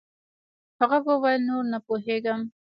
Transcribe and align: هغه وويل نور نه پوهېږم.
هغه 0.79 0.97
وويل 1.07 1.41
نور 1.49 1.63
نه 1.71 1.79
پوهېږم. 1.85 2.39